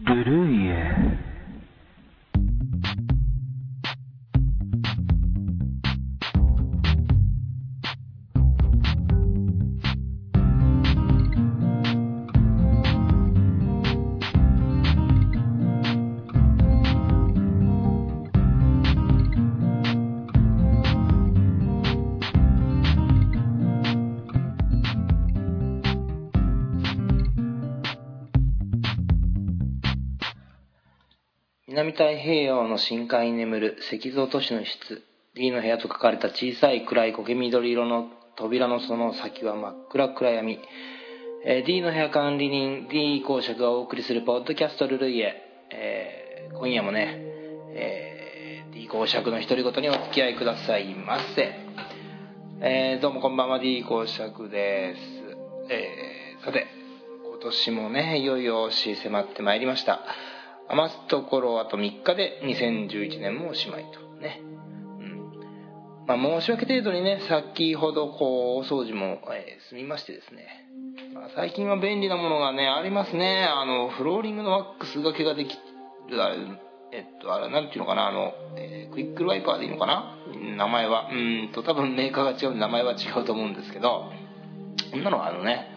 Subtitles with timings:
[0.00, 0.24] ブ
[31.74, 35.02] 南太平洋の深海に眠る石像都市の室
[35.34, 40.60] D の部屋と書かれた小さい暗い苔緑色の扉のその先は真っ暗暗闇、
[41.44, 45.34] えー D の部屋管理人 D 公爵がお送りするポッドキャストルルイエ、
[45.72, 47.18] えー今夜もね、
[47.74, 51.56] えー D 公爵の独り言にお付き合いくださいませ、
[52.60, 53.58] えーどうもこんばんは。
[53.58, 55.00] D 公爵です、
[55.72, 56.68] えーさて
[57.28, 60.04] 今年もねいよいよ押し迫ってまいりました。
[60.68, 64.40] 余すところあと3日で2011年もおしまいとね。
[64.42, 65.30] うん。
[66.06, 70.46] まあ申し訳程度にね先ほどこうお掃除も、えー済みましてですね、
[71.14, 73.44] まあ、最近は便利なものがねありますね。
[73.44, 75.54] あのフローリングのワックスがけができ
[76.10, 76.36] るあれ
[76.92, 80.16] えっとあれなんていうのかなあの、えークイックルワイパーでいいのかな？
[80.56, 81.08] 名前は。
[81.10, 84.10] うんと多分メーカーが違うんで名前は違うと思うんですけど
[84.92, 85.68] こんなのはあのね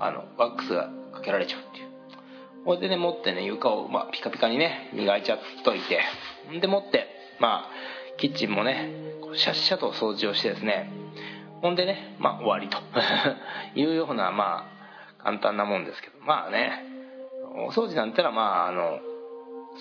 [0.00, 1.93] あのワックスがかけられちゃうっていう。
[2.64, 6.00] これでね持ってね床を、まあ、ピカピカにね磨いちゃっといて
[6.50, 7.06] んで持って
[7.40, 7.70] まあ
[8.18, 8.90] キッチンもね
[9.36, 10.90] シャッシャと掃除をしてですね
[11.60, 12.78] ほんでねまあ終わりと
[13.78, 14.66] いうようなま
[15.18, 16.84] あ簡単なもんですけどまあね
[17.56, 19.00] お掃除なんてのはまああの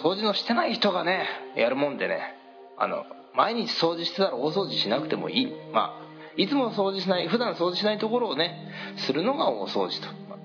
[0.01, 2.35] 掃除のしてない人がねやるもんでね
[2.77, 5.53] あの毎日掃除してたら大掃除しなくてもいい。
[5.71, 6.03] まあ
[6.35, 10.39] いつも掃除しない普段掃除しないところをねするのが大掃除と、まあ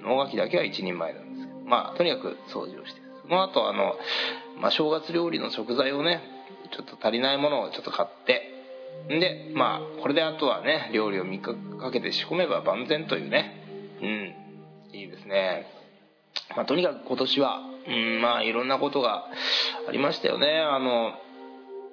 [0.00, 1.27] 能書きだけは一人前なんですけど
[1.68, 3.00] まあとにかく掃除をして。
[3.22, 3.94] その後あの、
[4.60, 6.22] まあ、正月料理の食材をね
[6.72, 8.54] ちょっと足りないものをちょっと買って。
[9.10, 13.62] んでまあこれであとはね料理を3日かけて仕込めば万全というね。
[14.00, 14.96] うん。
[14.96, 15.66] いいですね。
[16.56, 19.26] まあとにかく今年はうんまあいろんなことが
[19.88, 20.60] ありましたよね。
[20.60, 21.12] あの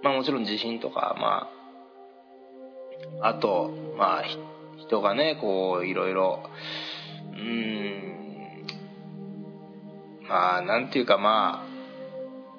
[0.04, 1.50] まあもちろん地震とかま
[3.22, 4.24] ああとまあ
[4.78, 6.44] 人がねこういろいろ
[7.34, 7.85] うん
[10.28, 11.76] まあなんていうかまあ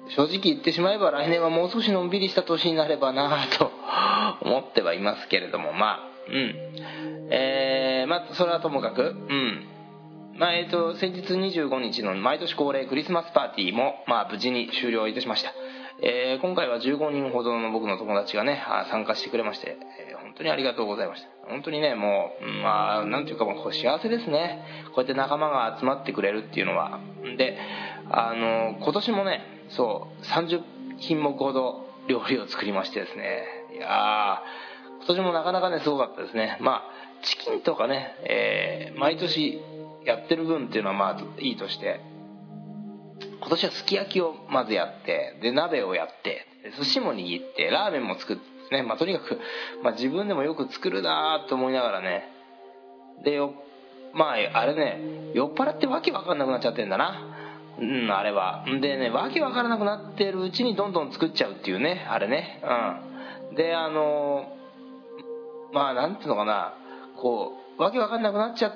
[0.09, 3.71] 正直言ってしまえば来年はもう少しのんびりした年になればなと
[4.41, 6.55] 思ってはいますけれどもまあうん。
[7.29, 9.67] えー、まあそれはともかくうん。
[10.37, 15.51] まあえー、と先日25日の毎年恒例クリスマスパーティーも、まあ、無事に終了いたしました、
[15.99, 21.29] えー今回は15人ほどの僕の友達がね参加してくれまして、えー本当にありがとうございました。
[21.49, 24.63] 本当にねもううんまあなんていうかもう幸せですね。
[24.93, 26.99] こうやって仲間が集まってくれるっていうのは
[27.37, 27.57] で
[28.09, 30.61] あの今年もねそう30
[30.97, 33.43] 品目ほど料理を作りましてですね。
[33.75, 34.41] いや
[34.99, 36.57] 今年もなかなかねすごかったですね。
[36.61, 36.83] まあ
[37.23, 39.61] チキンとかね、えー毎年
[40.05, 42.01] やってる分っていうのはまあいいとして。
[43.39, 46.47] 今年はすき焼きをまずやってで鍋をやって
[46.77, 49.39] 寿司も握ってラーメンも作ってね、まあ、とにかく、
[49.83, 52.29] まあ、自分でもよく作るなと思いながらね。
[53.23, 53.53] でよ
[54.13, 57.33] まああれね酔っ払ってわけわかんなくなっちゃってんだな。
[57.79, 58.65] うんあれは。
[58.81, 62.61] でねわけわからなくなってるうちにどんどん作っちゃうっていうねあれね。
[63.51, 63.55] うん。
[63.55, 64.47] であの
[65.73, 66.73] まあなんていうのかな。
[67.21, 68.73] こうわけわかんなくなっちゃっ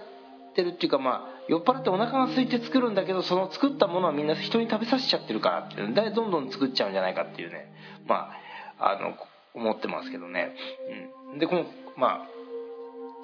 [0.56, 7.72] てるっていうかまあ酔っ払ってお腹が空いて作るんだけどその作ったものはみんな人に食べさせちゃってるからっていうのでどんどん作っちゃうんじゃないかっていうね。
[8.08, 8.32] ま
[8.80, 9.16] ああの
[9.54, 10.56] 思ってますけどね、
[11.34, 11.66] うん、でこの
[11.98, 12.28] まあ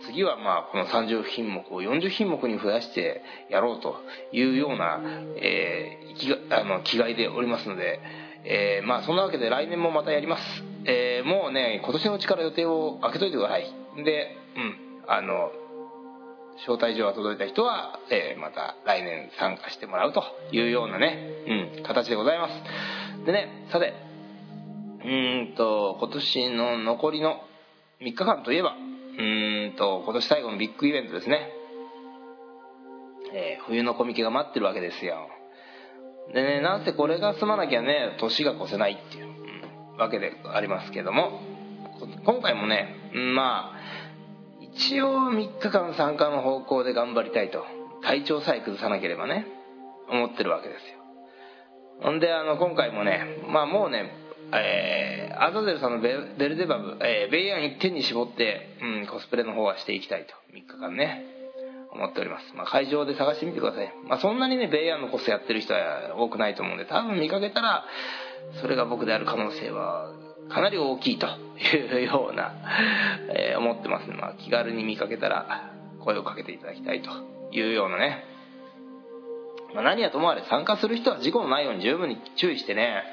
[0.05, 3.95] 次はまあこの30品目を40品目に増やしてやろうと
[4.31, 5.01] いうような、
[5.41, 7.99] えー気があの気概でおりますので、
[8.43, 10.43] えーまあそんなわけで来年もまたやります、
[10.85, 13.65] えーもうね今年のうちから予定を開けといてください。
[14.03, 14.75] でうん
[15.07, 15.51] あの
[16.65, 21.29] 招待状が届いた人は、えーまた来年参加してもらうというようなね、
[21.77, 23.25] うん、形でございます。
[23.25, 23.93] でねさて
[25.05, 25.09] う
[25.51, 27.41] んと今年の残りの
[28.01, 28.75] 3日間といえば
[29.17, 29.21] う
[29.73, 31.51] んと今年最後のビッグイベントですね、
[33.33, 35.27] えー冬のコミケが待ってるわけですよ。
[36.33, 39.29] でねなんせこれが済まなきゃね年が越せないっていう、う
[39.95, 41.41] んわけでありますけども。
[42.25, 43.77] 今回もねうんまあ
[44.61, 47.65] 一応3日間参加の方向で頑張りたいと
[48.03, 49.47] 体調さえ崩さなければね
[50.09, 50.99] 思ってるわけですよ。
[52.03, 54.11] ほんであの今回もねまあもうね
[54.53, 61.37] えーアザゼルさんのベベルデバブ、えーベイアン一点に絞って、うん、コスプレの方はしていきたいと3日間ね
[61.91, 62.55] 思っております。
[62.55, 63.93] まあ、会場で探してみてください。
[64.07, 67.85] まあ、そんなにね、ベイヤンのコスやってる人は多くないと思うんで、多分見かけたら、
[68.61, 70.11] それが僕である可能性は
[70.49, 72.53] かなり大きいというような、
[73.35, 77.09] えー、思ってますまあ、気軽に見かけたら声をかけていただきたいと
[77.51, 78.23] いうようなね。
[79.73, 83.03] まあ、何はともあれ参加する人は事故のないように十分に注意してね、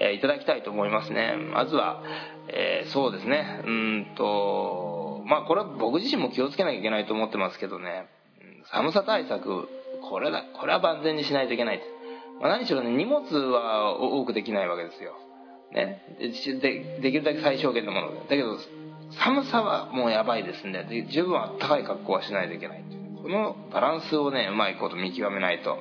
[0.00, 1.34] え、いただきたいと思いますね。
[1.36, 2.02] まずは、
[2.48, 8.06] えー、そうですね、うんと、まあこれは僕自身も気をつけなきゃいけないと思ってますけどね、
[8.72, 9.68] 寒さ対策、
[10.08, 11.80] これだ、これは万全にしないといけない。
[12.40, 15.14] まあ、何しろね、荷物は多くできないわけですよ。
[15.72, 16.02] ね。
[16.60, 18.56] で、できるだけ最小限のものだけど、
[19.10, 22.84] 寒さはもうやばいですんで、十分あったかい格好はしないといけない。
[23.22, 25.78] このバランスをね、うまいこと見極めないと。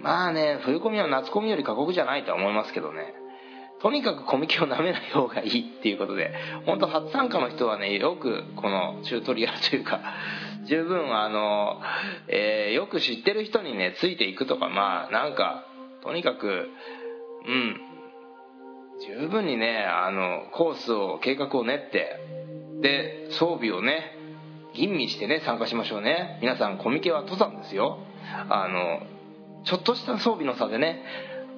[0.00, 3.14] まあね、冬コミは夏コミより過酷じゃないとは思いますけどね。
[3.82, 6.32] とにかくコミケを舐めない方がいいっていうことで、
[6.66, 10.00] 本当初参加の人はね、よくこのチュートリアルというか、
[10.66, 11.80] 十分あの、
[12.28, 15.66] えー、よく知ってる人にね、ついていくとか、まあなんか、
[16.04, 16.70] とにかく、
[17.44, 17.80] うん、
[19.18, 22.20] 十分にね、あの、コースを、計画を練って、
[22.80, 24.16] で、装備をね、
[24.74, 26.38] 吟味してね、参加しましょうね。
[26.40, 27.98] 皆さん、コミケは登山ですよ。
[28.48, 29.00] あの、
[29.64, 31.04] ちょっとした装備の差でね、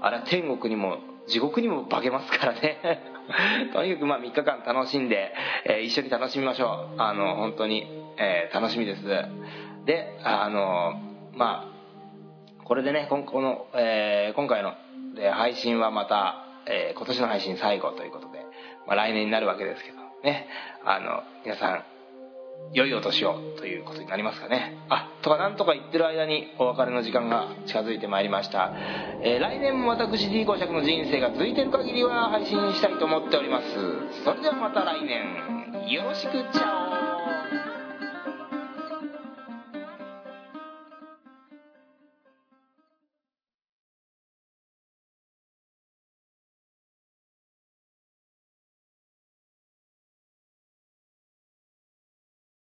[0.01, 0.99] あれは天国にも
[1.29, 2.79] 地獄にも化けますからね。
[3.73, 5.33] とにかくまあ3日間楽しんで、
[5.65, 7.01] えー、一緒に楽しみましょう。
[7.01, 7.87] あの本当に、
[8.19, 9.05] えー、楽しみです。
[9.85, 11.01] であの
[11.35, 14.75] まあこれでねこの、えー、今回の
[15.33, 18.41] 配信はまた、え今年の配信最後ということで、
[18.87, 20.49] まあ、来年になるわけですけどね。
[20.85, 21.85] あの皆さん
[22.75, 24.77] 良いお年をということになりますかね。
[24.89, 28.73] あ、とかなんとか言ってる間にお別れの時間が近づいてまいりました。
[29.23, 34.25] えー、来年も私 D 公爵の人生が続いてる限りは配信したいと思っております。
[34.25, 36.84] それではまた来年、よろしくチャオ